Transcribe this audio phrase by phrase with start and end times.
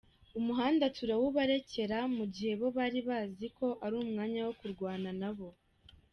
[0.39, 5.47] Umuhanda turawubarekera, mugihe bo bari bazi ko ari umwanya wo kurwana nabo.